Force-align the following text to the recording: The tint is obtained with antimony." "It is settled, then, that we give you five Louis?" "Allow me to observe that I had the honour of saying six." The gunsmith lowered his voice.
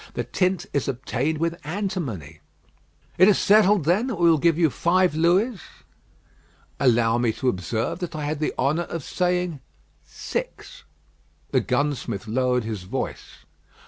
The 0.15 0.23
tint 0.23 0.65
is 0.73 0.87
obtained 0.87 1.37
with 1.37 1.63
antimony." 1.63 2.39
"It 3.19 3.27
is 3.27 3.37
settled, 3.37 3.83
then, 3.85 4.07
that 4.07 4.15
we 4.15 4.35
give 4.39 4.57
you 4.57 4.71
five 4.71 5.13
Louis?" 5.13 5.61
"Allow 6.79 7.19
me 7.19 7.31
to 7.33 7.49
observe 7.49 7.99
that 7.99 8.15
I 8.15 8.25
had 8.25 8.39
the 8.39 8.51
honour 8.57 8.87
of 8.89 9.03
saying 9.03 9.59
six." 10.03 10.85
The 11.51 11.59
gunsmith 11.61 12.25
lowered 12.27 12.63
his 12.63 12.81
voice. 12.81 13.45